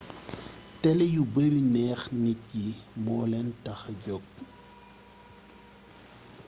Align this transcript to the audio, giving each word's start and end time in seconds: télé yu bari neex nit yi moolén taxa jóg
télé 0.81 1.05
yu 1.15 1.23
bari 1.33 1.61
neex 1.73 2.01
nit 2.23 2.41
yi 2.57 2.67
moolén 3.03 3.47
taxa 3.63 3.91
jóg 4.03 4.25